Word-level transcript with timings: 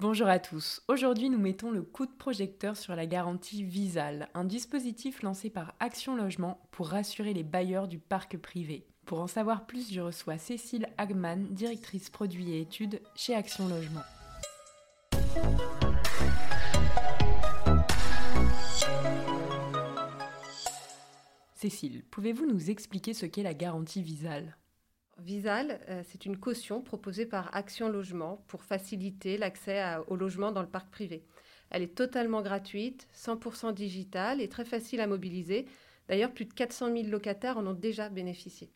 Bonjour 0.00 0.28
à 0.28 0.38
tous. 0.38 0.80
Aujourd'hui, 0.86 1.28
nous 1.28 1.40
mettons 1.40 1.72
le 1.72 1.82
coup 1.82 2.06
de 2.06 2.12
projecteur 2.12 2.76
sur 2.76 2.94
la 2.94 3.04
garantie 3.04 3.64
Visal, 3.64 4.28
un 4.32 4.44
dispositif 4.44 5.22
lancé 5.22 5.50
par 5.50 5.74
Action 5.80 6.14
Logement 6.14 6.60
pour 6.70 6.90
rassurer 6.90 7.34
les 7.34 7.42
bailleurs 7.42 7.88
du 7.88 7.98
parc 7.98 8.36
privé. 8.36 8.86
Pour 9.06 9.20
en 9.20 9.26
savoir 9.26 9.66
plus, 9.66 9.92
je 9.92 10.00
reçois 10.00 10.38
Cécile 10.38 10.86
Hagman, 10.98 11.48
directrice 11.50 12.10
produits 12.10 12.52
et 12.52 12.60
études 12.60 13.00
chez 13.16 13.34
Action 13.34 13.66
Logement. 13.66 14.04
Cécile, 21.56 22.04
pouvez-vous 22.12 22.46
nous 22.46 22.70
expliquer 22.70 23.14
ce 23.14 23.26
qu'est 23.26 23.42
la 23.42 23.54
garantie 23.54 24.02
Visal 24.02 24.56
Visal, 25.18 25.80
euh, 25.88 26.02
c'est 26.06 26.26
une 26.26 26.38
caution 26.38 26.80
proposée 26.80 27.26
par 27.26 27.54
Action 27.54 27.88
Logement 27.88 28.44
pour 28.46 28.62
faciliter 28.62 29.36
l'accès 29.36 29.82
au 30.06 30.16
logement 30.16 30.52
dans 30.52 30.62
le 30.62 30.68
parc 30.68 30.90
privé. 30.90 31.24
Elle 31.70 31.82
est 31.82 31.94
totalement 31.94 32.40
gratuite, 32.40 33.08
100% 33.14 33.74
digitale 33.74 34.40
et 34.40 34.48
très 34.48 34.64
facile 34.64 35.00
à 35.00 35.06
mobiliser. 35.06 35.66
D'ailleurs, 36.08 36.32
plus 36.32 36.44
de 36.44 36.54
400 36.54 36.92
000 36.92 37.08
locataires 37.08 37.58
en 37.58 37.66
ont 37.66 37.74
déjà 37.74 38.08
bénéficié. 38.08 38.70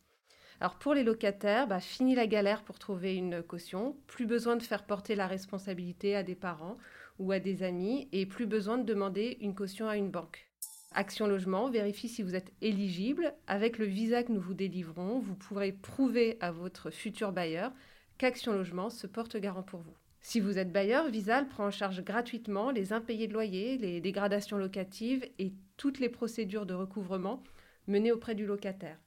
Alors 0.61 0.79
pour 0.79 0.95
les 0.95 1.03
locataires, 1.03 1.67
bah, 1.67 1.81
fini 1.81 2.15
la 2.15 2.27
galère 2.27 2.63
pour 2.63 2.79
trouver 2.79 3.17
une 3.17 3.43
caution, 3.43 3.97
plus 4.07 4.27
besoin 4.27 4.57
de 4.57 4.63
faire 4.63 4.85
porter 4.85 5.15
la 5.17 5.27
responsabilité 5.27 6.15
à 6.15 6.23
des 6.23 6.37
parents 6.37 6.77
ou 7.19 7.33
à 7.33 7.41
des 7.41 7.63
amis 7.63 8.09
et 8.13 8.27
plus 8.27 8.47
besoin 8.47 8.79
de 8.79 8.85
demander 8.85 9.39
une 9.41 9.55
caution 9.55 9.89
à 9.89 9.97
une 9.97 10.11
banque. 10.11 10.52
Action 10.95 11.27
Logement 11.27 11.71
vérifie 11.71 12.09
si 12.09 12.23
vous 12.23 12.35
êtes 12.35 12.53
éligible. 12.61 13.35
Avec 13.47 13.79
le 13.79 13.87
visa 13.87 14.23
que 14.23 14.33
nous 14.33 14.41
vous 14.41 14.55
délivrons, 14.55 15.19
vous 15.19 15.35
pourrez 15.35 15.73
prouver 15.73 16.37
à 16.41 16.53
votre 16.53 16.91
futur 16.91 17.33
bailleur 17.33 17.73
qu'Action 18.19 18.53
Logement 18.53 18.91
se 18.91 19.07
porte 19.07 19.37
garant 19.37 19.63
pour 19.63 19.81
vous. 19.81 19.97
Si 20.21 20.39
vous 20.39 20.59
êtes 20.59 20.71
bailleur, 20.71 21.09
Visal 21.09 21.49
prend 21.49 21.67
en 21.67 21.71
charge 21.71 22.05
gratuitement 22.05 22.71
les 22.71 22.93
impayés 22.93 23.27
de 23.27 23.33
loyer, 23.33 23.77
les 23.77 24.01
dégradations 24.01 24.57
locatives 24.57 25.29
et 25.39 25.53
toutes 25.77 25.99
les 25.99 26.09
procédures 26.09 26.67
de 26.67 26.75
recouvrement 26.75 27.43
menées 27.89 28.13
auprès 28.13 28.37
du 28.37 28.47
locataire. 28.47 28.99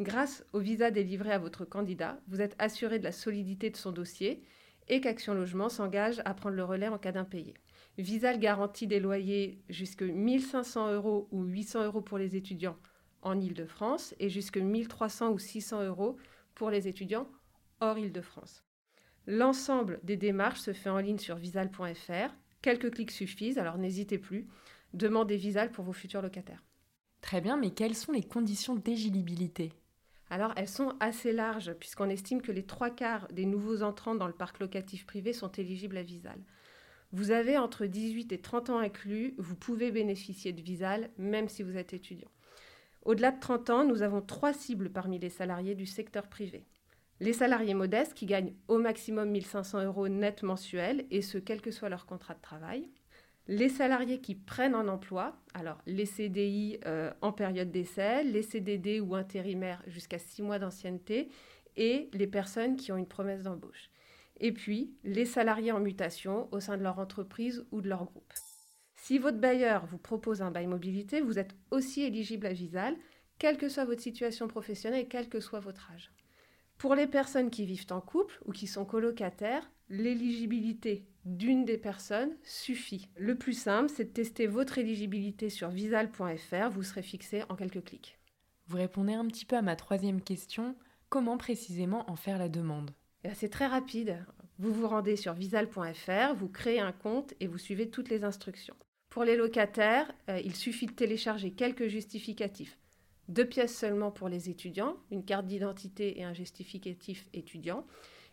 Grâce 0.00 0.44
au 0.52 0.60
visa 0.60 0.90
délivré 0.90 1.32
à 1.32 1.38
votre 1.38 1.64
candidat, 1.64 2.20
vous 2.28 2.40
êtes 2.40 2.54
assuré 2.58 2.98
de 2.98 3.04
la 3.04 3.12
solidité 3.12 3.68
de 3.68 3.76
son 3.76 3.92
dossier 3.92 4.42
et 4.88 5.00
qu'Action 5.00 5.34
Logement 5.34 5.68
s'engage 5.68 6.22
à 6.24 6.32
prendre 6.34 6.56
le 6.56 6.64
relais 6.64 6.88
en 6.88 6.98
cas 6.98 7.12
d'impayé. 7.12 7.54
Visal 7.98 8.38
garantit 8.38 8.86
des 8.86 9.00
loyers 9.00 9.60
jusqu'à 9.68 10.06
1500 10.06 10.92
euros 10.92 11.28
ou 11.32 11.42
800 11.42 11.84
euros 11.84 12.00
pour 12.00 12.16
les 12.16 12.36
étudiants 12.36 12.76
en 13.22 13.40
Ile-de-France 13.40 14.14
et 14.20 14.30
jusqu'à 14.30 14.60
1300 14.60 15.32
ou 15.32 15.38
600 15.38 15.82
euros 15.84 16.16
pour 16.54 16.70
les 16.70 16.86
étudiants 16.86 17.28
hors 17.80 17.98
Ile-de-France. 17.98 18.62
L'ensemble 19.26 19.98
des 20.04 20.16
démarches 20.16 20.60
se 20.60 20.72
fait 20.72 20.90
en 20.90 20.98
ligne 20.98 21.18
sur 21.18 21.36
visal.fr. 21.36 22.34
Quelques 22.62 22.94
clics 22.94 23.10
suffisent, 23.10 23.58
alors 23.58 23.78
n'hésitez 23.78 24.18
plus. 24.18 24.46
Demandez 24.94 25.36
Visal 25.36 25.70
pour 25.70 25.84
vos 25.84 25.92
futurs 25.92 26.22
locataires. 26.22 26.64
Très 27.20 27.40
bien, 27.40 27.56
mais 27.56 27.70
quelles 27.70 27.96
sont 27.96 28.12
les 28.12 28.22
conditions 28.22 28.76
d'éligibilité? 28.76 29.72
Alors, 30.30 30.52
elles 30.56 30.68
sont 30.68 30.94
assez 31.00 31.32
larges, 31.32 31.72
puisqu'on 31.74 32.08
estime 32.08 32.42
que 32.42 32.52
les 32.52 32.64
trois 32.64 32.90
quarts 32.90 33.28
des 33.28 33.44
nouveaux 33.44 33.82
entrants 33.82 34.14
dans 34.14 34.26
le 34.26 34.32
parc 34.32 34.60
locatif 34.60 35.04
privé 35.04 35.32
sont 35.32 35.50
éligibles 35.52 35.96
à 35.96 36.02
Visal. 36.02 36.38
Vous 37.12 37.30
avez 37.30 37.56
entre 37.56 37.86
18 37.86 38.32
et 38.32 38.38
30 38.38 38.70
ans 38.70 38.78
inclus, 38.78 39.34
vous 39.38 39.56
pouvez 39.56 39.90
bénéficier 39.90 40.52
de 40.52 40.60
Visal 40.60 41.10
même 41.16 41.48
si 41.48 41.62
vous 41.62 41.78
êtes 41.78 41.94
étudiant. 41.94 42.30
Au-delà 43.02 43.30
de 43.30 43.40
30 43.40 43.70
ans, 43.70 43.84
nous 43.84 44.02
avons 44.02 44.20
trois 44.20 44.52
cibles 44.52 44.90
parmi 44.90 45.18
les 45.18 45.30
salariés 45.30 45.74
du 45.74 45.86
secteur 45.86 46.28
privé. 46.28 46.66
Les 47.20 47.32
salariés 47.32 47.72
modestes 47.72 48.12
qui 48.12 48.26
gagnent 48.26 48.52
au 48.68 48.78
maximum 48.78 49.30
1500 49.30 49.84
euros 49.84 50.08
net 50.08 50.42
mensuels, 50.42 51.06
et 51.10 51.22
ce, 51.22 51.38
quel 51.38 51.62
que 51.62 51.70
soit 51.70 51.88
leur 51.88 52.04
contrat 52.04 52.34
de 52.34 52.42
travail. 52.42 52.90
Les 53.46 53.70
salariés 53.70 54.20
qui 54.20 54.34
prennent 54.34 54.74
un 54.74 54.88
emploi, 54.88 55.34
alors 55.54 55.80
les 55.86 56.04
CDI 56.04 56.78
euh, 56.84 57.10
en 57.22 57.32
période 57.32 57.70
d'essai, 57.70 58.22
les 58.22 58.42
CDD 58.42 59.00
ou 59.00 59.14
intérimaires 59.14 59.82
jusqu'à 59.86 60.18
6 60.18 60.42
mois 60.42 60.58
d'ancienneté, 60.58 61.30
et 61.78 62.10
les 62.12 62.26
personnes 62.26 62.76
qui 62.76 62.92
ont 62.92 62.98
une 62.98 63.08
promesse 63.08 63.42
d'embauche 63.42 63.90
et 64.40 64.52
puis 64.52 64.94
les 65.04 65.24
salariés 65.24 65.72
en 65.72 65.80
mutation 65.80 66.48
au 66.52 66.60
sein 66.60 66.76
de 66.76 66.82
leur 66.82 66.98
entreprise 66.98 67.64
ou 67.70 67.80
de 67.80 67.88
leur 67.88 68.04
groupe. 68.04 68.32
Si 68.96 69.18
votre 69.18 69.38
bailleur 69.38 69.86
vous 69.86 69.98
propose 69.98 70.42
un 70.42 70.50
bail 70.50 70.66
mobilité, 70.66 71.20
vous 71.20 71.38
êtes 71.38 71.54
aussi 71.70 72.02
éligible 72.02 72.46
à 72.46 72.52
Visal, 72.52 72.94
quelle 73.38 73.56
que 73.56 73.68
soit 73.68 73.84
votre 73.84 74.02
situation 74.02 74.48
professionnelle 74.48 75.04
et 75.04 75.08
quel 75.08 75.28
que 75.28 75.40
soit 75.40 75.60
votre 75.60 75.90
âge. 75.92 76.12
Pour 76.76 76.94
les 76.94 77.06
personnes 77.06 77.50
qui 77.50 77.64
vivent 77.64 77.86
en 77.90 78.00
couple 78.00 78.38
ou 78.44 78.52
qui 78.52 78.66
sont 78.66 78.84
colocataires, 78.84 79.68
l'éligibilité 79.88 81.06
d'une 81.24 81.64
des 81.64 81.78
personnes 81.78 82.36
suffit. 82.42 83.08
Le 83.16 83.36
plus 83.36 83.54
simple, 83.54 83.88
c'est 83.88 84.04
de 84.04 84.10
tester 84.10 84.46
votre 84.46 84.78
éligibilité 84.78 85.50
sur 85.50 85.70
visal.fr, 85.70 86.70
vous 86.70 86.82
serez 86.82 87.02
fixé 87.02 87.42
en 87.48 87.56
quelques 87.56 87.84
clics. 87.84 88.18
Vous 88.66 88.76
répondez 88.76 89.14
un 89.14 89.26
petit 89.26 89.44
peu 89.44 89.56
à 89.56 89.62
ma 89.62 89.76
troisième 89.76 90.20
question, 90.20 90.76
comment 91.08 91.38
précisément 91.38 92.10
en 92.10 92.16
faire 92.16 92.38
la 92.38 92.48
demande? 92.48 92.90
C'est 93.34 93.48
très 93.48 93.66
rapide. 93.66 94.24
Vous 94.58 94.72
vous 94.72 94.88
rendez 94.88 95.16
sur 95.16 95.34
visal.fr, 95.34 96.34
vous 96.34 96.48
créez 96.48 96.80
un 96.80 96.92
compte 96.92 97.34
et 97.40 97.46
vous 97.46 97.58
suivez 97.58 97.90
toutes 97.90 98.08
les 98.08 98.24
instructions. 98.24 98.76
Pour 99.08 99.24
les 99.24 99.36
locataires, 99.36 100.12
euh, 100.28 100.40
il 100.44 100.54
suffit 100.54 100.86
de 100.86 100.92
télécharger 100.92 101.52
quelques 101.52 101.86
justificatifs. 101.86 102.78
Deux 103.28 103.44
pièces 103.44 103.76
seulement 103.76 104.10
pour 104.10 104.28
les 104.28 104.50
étudiants, 104.50 104.96
une 105.10 105.24
carte 105.24 105.46
d'identité 105.46 106.18
et 106.18 106.24
un 106.24 106.34
justificatif 106.34 107.28
étudiant. 107.32 107.86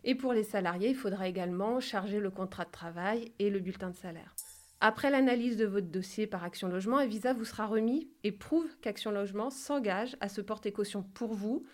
Et 0.04 0.14
pour 0.14 0.32
les 0.32 0.42
salariés, 0.42 0.90
il 0.90 0.96
faudra 0.96 1.28
également 1.28 1.80
charger 1.80 2.18
le 2.18 2.30
contrat 2.30 2.64
de 2.64 2.70
travail 2.70 3.32
et 3.38 3.50
le 3.50 3.58
bulletin 3.58 3.90
de 3.90 3.96
salaire. 3.96 4.34
Après 4.80 5.10
l'analyse 5.10 5.56
de 5.56 5.64
votre 5.64 5.88
dossier 5.88 6.26
par 6.26 6.44
Action 6.44 6.68
Logement, 6.68 6.98
un 6.98 7.06
visa 7.06 7.32
vous 7.32 7.44
sera 7.44 7.66
remis 7.66 8.10
et 8.24 8.32
prouve 8.32 8.76
qu'Action 8.80 9.10
Logement 9.10 9.50
s'engage 9.50 10.16
à 10.20 10.28
se 10.28 10.40
porter 10.40 10.72
caution 10.72 11.02
pour 11.02 11.34
vous 11.34 11.64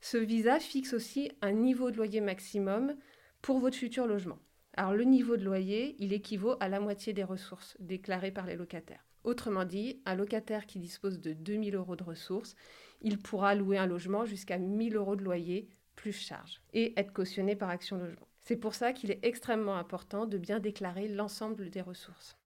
ce 0.00 0.16
visa 0.16 0.60
fixe 0.60 0.92
aussi 0.92 1.30
un 1.42 1.52
niveau 1.52 1.90
de 1.90 1.96
loyer 1.96 2.20
maximum 2.20 2.94
pour 3.42 3.58
votre 3.58 3.76
futur 3.76 4.06
logement. 4.06 4.38
Alors 4.74 4.94
le 4.94 5.04
niveau 5.04 5.36
de 5.36 5.44
loyer, 5.44 5.96
il 5.98 6.12
équivaut 6.12 6.56
à 6.60 6.68
la 6.68 6.80
moitié 6.80 7.12
des 7.12 7.24
ressources 7.24 7.76
déclarées 7.80 8.30
par 8.30 8.46
les 8.46 8.56
locataires. 8.56 9.04
Autrement 9.24 9.64
dit, 9.64 10.00
un 10.06 10.14
locataire 10.14 10.66
qui 10.66 10.78
dispose 10.78 11.20
de 11.20 11.32
2000 11.32 11.74
euros 11.74 11.96
de 11.96 12.04
ressources, 12.04 12.54
il 13.00 13.18
pourra 13.18 13.54
louer 13.54 13.78
un 13.78 13.86
logement 13.86 14.24
jusqu'à 14.24 14.58
1000 14.58 14.96
euros 14.96 15.16
de 15.16 15.24
loyer 15.24 15.68
plus 15.96 16.12
charge 16.12 16.62
et 16.72 16.98
être 16.98 17.12
cautionné 17.12 17.56
par 17.56 17.70
Action 17.70 17.98
Logement. 17.98 18.28
C'est 18.40 18.56
pour 18.56 18.74
ça 18.74 18.92
qu'il 18.92 19.10
est 19.10 19.18
extrêmement 19.24 19.76
important 19.76 20.26
de 20.26 20.38
bien 20.38 20.60
déclarer 20.60 21.08
l'ensemble 21.08 21.70
des 21.70 21.82
ressources. 21.82 22.36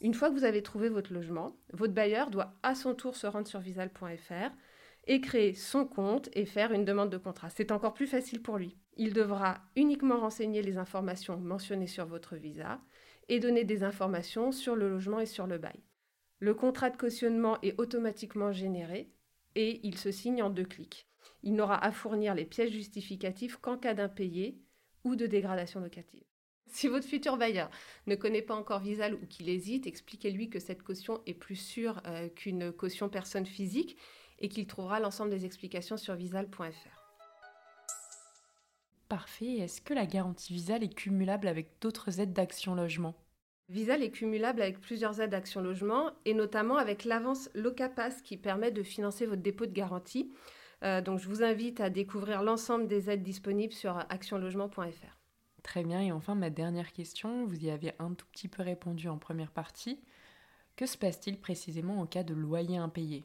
Une 0.00 0.14
fois 0.14 0.30
que 0.30 0.34
vous 0.34 0.44
avez 0.44 0.62
trouvé 0.62 0.88
votre 0.88 1.12
logement, 1.12 1.56
votre 1.72 1.92
bailleur 1.92 2.30
doit 2.30 2.54
à 2.62 2.74
son 2.74 2.94
tour 2.94 3.16
se 3.16 3.26
rendre 3.26 3.46
sur 3.46 3.60
visal.fr 3.60 4.50
et 5.06 5.20
créer 5.20 5.54
son 5.54 5.84
compte 5.84 6.28
et 6.32 6.44
faire 6.44 6.72
une 6.72 6.84
demande 6.84 7.10
de 7.10 7.18
contrat. 7.18 7.50
C'est 7.50 7.72
encore 7.72 7.94
plus 7.94 8.06
facile 8.06 8.42
pour 8.42 8.58
lui. 8.58 8.76
Il 8.96 9.12
devra 9.12 9.62
uniquement 9.76 10.20
renseigner 10.20 10.62
les 10.62 10.78
informations 10.78 11.38
mentionnées 11.38 11.86
sur 11.86 12.06
votre 12.06 12.36
visa 12.36 12.80
et 13.28 13.40
donner 13.40 13.64
des 13.64 13.82
informations 13.84 14.52
sur 14.52 14.76
le 14.76 14.88
logement 14.88 15.20
et 15.20 15.26
sur 15.26 15.46
le 15.46 15.58
bail. 15.58 15.80
Le 16.38 16.54
contrat 16.54 16.90
de 16.90 16.96
cautionnement 16.96 17.58
est 17.62 17.78
automatiquement 17.78 18.52
généré 18.52 19.12
et 19.54 19.80
il 19.86 19.96
se 19.96 20.10
signe 20.10 20.42
en 20.42 20.50
deux 20.50 20.64
clics. 20.64 21.06
Il 21.42 21.54
n'aura 21.54 21.82
à 21.82 21.92
fournir 21.92 22.34
les 22.34 22.44
pièces 22.44 22.72
justificatives 22.72 23.60
qu'en 23.60 23.78
cas 23.78 23.94
d'impayé 23.94 24.60
ou 25.04 25.16
de 25.16 25.26
dégradation 25.26 25.80
locative. 25.80 26.24
Si 26.66 26.88
votre 26.88 27.06
futur 27.06 27.36
bailleur 27.36 27.70
ne 28.06 28.14
connaît 28.14 28.42
pas 28.42 28.54
encore 28.54 28.80
Visal 28.80 29.14
ou 29.14 29.26
qu'il 29.26 29.48
hésite, 29.48 29.86
expliquez-lui 29.86 30.48
que 30.48 30.58
cette 30.58 30.82
caution 30.82 31.20
est 31.26 31.34
plus 31.34 31.56
sûre 31.56 32.00
euh, 32.06 32.28
qu'une 32.28 32.72
caution 32.72 33.08
personne 33.08 33.46
physique 33.46 33.96
et 34.42 34.48
qu'il 34.48 34.66
trouvera 34.66 35.00
l'ensemble 35.00 35.30
des 35.30 35.46
explications 35.46 35.96
sur 35.96 36.14
visal.fr. 36.14 37.02
Parfait. 39.08 39.58
Est-ce 39.58 39.80
que 39.80 39.94
la 39.94 40.06
garantie 40.06 40.52
Visal 40.52 40.82
est 40.82 40.94
cumulable 40.94 41.46
avec 41.46 41.80
d'autres 41.80 42.20
aides 42.20 42.32
d'action 42.32 42.74
logement? 42.74 43.14
Visal 43.68 44.02
est 44.02 44.10
cumulable 44.10 44.60
avec 44.60 44.80
plusieurs 44.80 45.20
aides 45.20 45.30
d'action 45.30 45.60
logement 45.60 46.10
et 46.24 46.34
notamment 46.34 46.76
avec 46.76 47.04
l'avance 47.04 47.48
Locapass 47.54 48.20
qui 48.22 48.36
permet 48.36 48.70
de 48.70 48.82
financer 48.82 49.26
votre 49.26 49.42
dépôt 49.42 49.66
de 49.66 49.72
garantie. 49.72 50.32
Euh, 50.82 51.00
donc 51.00 51.20
je 51.20 51.28
vous 51.28 51.42
invite 51.42 51.80
à 51.80 51.90
découvrir 51.90 52.42
l'ensemble 52.42 52.88
des 52.88 53.08
aides 53.10 53.22
disponibles 53.22 53.72
sur 53.72 53.96
actionlogement.fr. 54.10 55.18
Très 55.62 55.84
bien. 55.84 56.00
Et 56.00 56.12
enfin, 56.12 56.34
ma 56.34 56.50
dernière 56.50 56.92
question, 56.92 57.46
vous 57.46 57.64
y 57.64 57.70
avez 57.70 57.92
un 57.98 58.14
tout 58.14 58.26
petit 58.32 58.48
peu 58.48 58.62
répondu 58.62 59.08
en 59.08 59.18
première 59.18 59.52
partie. 59.52 60.00
Que 60.74 60.86
se 60.86 60.98
passe-t-il 60.98 61.38
précisément 61.38 62.00
en 62.00 62.06
cas 62.06 62.24
de 62.24 62.34
loyer 62.34 62.78
impayé? 62.78 63.24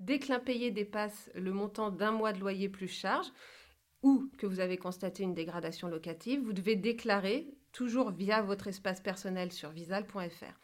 Dès 0.00 0.18
que 0.18 0.28
l'impayé 0.28 0.70
dépasse 0.70 1.30
le 1.34 1.52
montant 1.52 1.90
d'un 1.90 2.10
mois 2.10 2.32
de 2.32 2.40
loyer 2.40 2.68
plus 2.68 2.88
charge, 2.88 3.28
ou 4.02 4.30
que 4.38 4.46
vous 4.46 4.60
avez 4.60 4.76
constaté 4.76 5.22
une 5.22 5.34
dégradation 5.34 5.88
locative, 5.88 6.42
vous 6.42 6.52
devez 6.52 6.76
déclarer, 6.76 7.48
toujours 7.72 8.10
via 8.10 8.42
votre 8.42 8.68
espace 8.68 9.00
personnel 9.00 9.50
sur 9.50 9.70
visal.fr. 9.70 10.54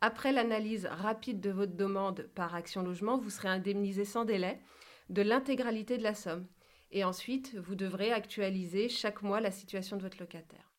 Après 0.00 0.32
l'analyse 0.32 0.86
rapide 0.86 1.40
de 1.40 1.50
votre 1.50 1.76
demande 1.76 2.28
par 2.34 2.54
Action 2.54 2.82
Logement, 2.82 3.18
vous 3.18 3.30
serez 3.30 3.48
indemnisé 3.48 4.04
sans 4.04 4.24
délai 4.24 4.60
de 5.08 5.22
l'intégralité 5.22 5.96
de 5.96 6.02
la 6.02 6.14
somme. 6.14 6.46
Et 6.90 7.04
ensuite, 7.04 7.54
vous 7.56 7.74
devrez 7.74 8.12
actualiser 8.12 8.88
chaque 8.88 9.22
mois 9.22 9.40
la 9.40 9.50
situation 9.50 9.96
de 9.96 10.02
votre 10.02 10.18
locataire. 10.20 10.71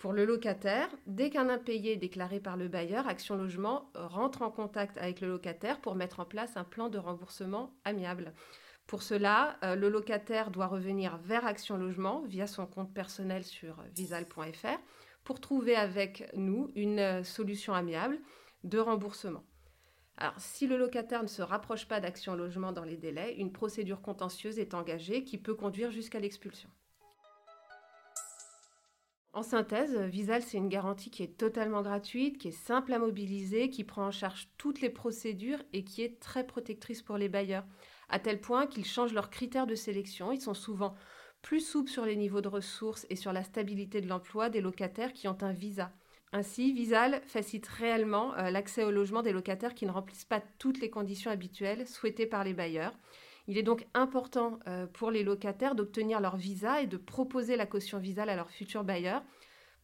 Pour 0.00 0.14
le 0.14 0.24
locataire, 0.24 0.88
dès 1.06 1.28
qu'un 1.28 1.50
impayé 1.50 1.92
est 1.92 1.96
déclaré 1.96 2.40
par 2.40 2.56
le 2.56 2.68
bailleur, 2.68 3.06
Action 3.06 3.36
Logement 3.36 3.90
rentre 3.94 4.40
en 4.40 4.50
contact 4.50 4.96
avec 4.96 5.20
le 5.20 5.28
locataire 5.28 5.78
pour 5.78 5.94
mettre 5.94 6.20
en 6.20 6.24
place 6.24 6.56
un 6.56 6.64
plan 6.64 6.88
de 6.88 6.96
remboursement 6.96 7.74
amiable. 7.84 8.32
Pour 8.86 9.02
cela, 9.02 9.58
euh, 9.62 9.76
le 9.76 9.90
locataire 9.90 10.50
doit 10.50 10.68
revenir 10.68 11.18
vers 11.18 11.44
Action 11.44 11.76
Logement 11.76 12.22
via 12.22 12.46
son 12.46 12.66
compte 12.66 12.94
personnel 12.94 13.44
sur 13.44 13.84
visal.fr 13.94 14.80
pour 15.22 15.38
trouver 15.38 15.76
avec 15.76 16.30
nous 16.34 16.70
une 16.76 16.98
euh, 16.98 17.22
solution 17.22 17.74
amiable 17.74 18.18
de 18.64 18.78
remboursement. 18.78 19.44
Alors, 20.16 20.40
si 20.40 20.66
le 20.66 20.78
locataire 20.78 21.22
ne 21.22 21.28
se 21.28 21.42
rapproche 21.42 21.86
pas 21.86 22.00
d'Action 22.00 22.34
Logement 22.34 22.72
dans 22.72 22.84
les 22.84 22.96
délais, 22.96 23.34
une 23.36 23.52
procédure 23.52 24.00
contentieuse 24.00 24.58
est 24.58 24.72
engagée 24.72 25.24
qui 25.24 25.36
peut 25.36 25.54
conduire 25.54 25.90
jusqu'à 25.90 26.20
l'expulsion. 26.20 26.70
En 29.32 29.44
synthèse, 29.44 29.96
Visal, 29.96 30.42
c'est 30.42 30.58
une 30.58 30.68
garantie 30.68 31.10
qui 31.10 31.22
est 31.22 31.38
totalement 31.38 31.82
gratuite, 31.82 32.36
qui 32.36 32.48
est 32.48 32.50
simple 32.50 32.92
à 32.92 32.98
mobiliser, 32.98 33.70
qui 33.70 33.84
prend 33.84 34.06
en 34.06 34.10
charge 34.10 34.48
toutes 34.58 34.80
les 34.80 34.90
procédures 34.90 35.62
et 35.72 35.84
qui 35.84 36.02
est 36.02 36.18
très 36.18 36.44
protectrice 36.44 37.00
pour 37.00 37.16
les 37.16 37.28
bailleurs, 37.28 37.64
à 38.08 38.18
tel 38.18 38.40
point 38.40 38.66
qu'ils 38.66 38.84
changent 38.84 39.12
leurs 39.12 39.30
critères 39.30 39.68
de 39.68 39.76
sélection. 39.76 40.32
Ils 40.32 40.40
sont 40.40 40.54
souvent 40.54 40.96
plus 41.42 41.60
souples 41.60 41.90
sur 41.90 42.04
les 42.04 42.16
niveaux 42.16 42.40
de 42.40 42.48
ressources 42.48 43.06
et 43.08 43.14
sur 43.14 43.32
la 43.32 43.44
stabilité 43.44 44.00
de 44.00 44.08
l'emploi 44.08 44.50
des 44.50 44.60
locataires 44.60 45.12
qui 45.12 45.28
ont 45.28 45.38
un 45.42 45.52
visa. 45.52 45.92
Ainsi, 46.32 46.72
Visal 46.72 47.22
facilite 47.26 47.68
réellement 47.68 48.34
euh, 48.34 48.50
l'accès 48.50 48.82
au 48.82 48.90
logement 48.90 49.22
des 49.22 49.32
locataires 49.32 49.74
qui 49.74 49.86
ne 49.86 49.92
remplissent 49.92 50.24
pas 50.24 50.42
toutes 50.58 50.80
les 50.80 50.90
conditions 50.90 51.30
habituelles 51.30 51.86
souhaitées 51.86 52.26
par 52.26 52.42
les 52.42 52.54
bailleurs. 52.54 52.96
Il 53.46 53.58
est 53.58 53.62
donc 53.62 53.86
important 53.94 54.58
euh, 54.66 54.86
pour 54.86 55.10
les 55.10 55.22
locataires 55.22 55.74
d'obtenir 55.74 56.20
leur 56.20 56.36
visa 56.36 56.82
et 56.82 56.86
de 56.86 56.96
proposer 56.96 57.56
la 57.56 57.66
caution 57.66 57.98
Visal 57.98 58.28
à 58.28 58.36
leurs 58.36 58.50
futurs 58.50 58.84
bailleurs. 58.84 59.22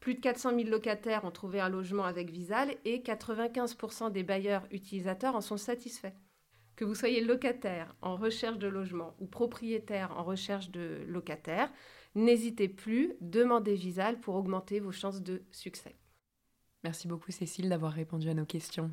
Plus 0.01 0.15
de 0.15 0.21
400 0.21 0.51
000 0.57 0.69
locataires 0.69 1.25
ont 1.25 1.31
trouvé 1.31 1.61
un 1.61 1.69
logement 1.69 2.05
avec 2.05 2.31
Visal 2.31 2.77
et 2.85 2.99
95% 2.99 4.13
des 4.13 4.23
bailleurs 4.23 4.67
utilisateurs 4.71 5.35
en 5.35 5.41
sont 5.41 5.57
satisfaits. 5.57 6.13
Que 6.77 6.85
vous 6.85 6.95
soyez 6.95 7.23
locataire 7.23 7.95
en 8.03 8.17
recherche 8.17 8.59
de 8.59 8.69
logement 8.69 9.17
ou 9.19 9.27
propriétaire 9.27 10.13
en 10.17 10.25
recherche 10.25 10.71
de 10.71 11.03
locataire, 11.09 11.73
n'hésitez 12.15 12.69
plus, 12.69 13.15
demandez 13.23 13.75
Visal 13.75 14.21
pour 14.21 14.35
augmenter 14.35 14.81
vos 14.81 14.93
chances 14.93 15.23
de 15.23 15.43
succès. 15.51 15.97
Merci 16.85 17.09
beaucoup 17.09 17.33
Cécile 17.33 17.71
d'avoir 17.71 17.93
répondu 17.93 18.29
à 18.29 18.35
nos 18.35 18.45
questions. 18.45 18.93